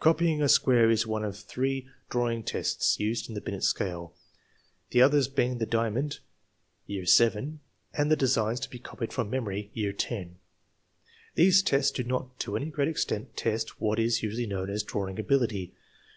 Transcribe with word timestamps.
Copying 0.00 0.42
a 0.42 0.48
square 0.48 0.90
is 0.90 1.06
one 1.06 1.22
of 1.22 1.38
three 1.38 1.86
drawing 2.08 2.42
tests 2.42 2.98
used 2.98 3.28
in 3.28 3.36
the 3.36 3.40
Binet 3.40 3.62
scale, 3.62 4.12
the 4.90 5.00
others 5.00 5.28
being 5.28 5.58
the 5.58 5.64
diamond 5.64 6.18
(year 6.86 7.04
VII), 7.06 7.60
and 7.94 8.10
the 8.10 8.16
designs 8.16 8.58
to 8.58 8.68
be 8.68 8.80
copied 8.80 9.12
from 9.12 9.30
memory 9.30 9.70
(year 9.72 9.94
X). 9.96 10.28
These 11.36 11.62
tests 11.62 11.92
do 11.92 12.02
not 12.02 12.36
to 12.40 12.56
any 12.56 12.66
great 12.68 12.88
extent 12.88 13.36
test 13.36 13.80
what 13.80 14.00
is 14.00 14.24
usually 14.24 14.48
known 14.48 14.70
as" 14.70 14.82
drawing 14.82 15.20
ability." 15.20 15.72